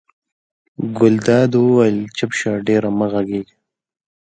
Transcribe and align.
ګلداد 0.97 1.51
وویل 1.57 1.97
چپ 2.17 2.31
شه 2.39 2.51
ډېره 2.67 2.89
مه 2.97 3.07
غږېږه. 3.11 3.55